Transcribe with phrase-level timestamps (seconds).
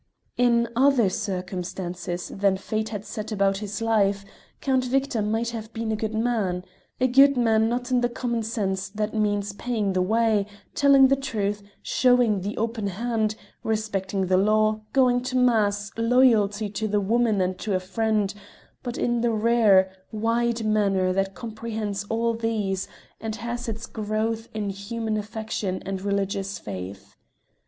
[0.35, 4.25] In other circumstances than fate had set about his life,
[4.59, 6.65] Count Victor might have been a good man
[6.99, 11.15] a good man not in the common sense that means paying the way, telling the
[11.15, 17.39] truth, showing the open hand, respecting the law, going to Mass, loyalty to the woman
[17.39, 18.33] and to a friend,
[18.81, 22.87] but in the rare, wide manner that comprehends all these,
[23.19, 27.15] and has its growth in human affection and religious faith.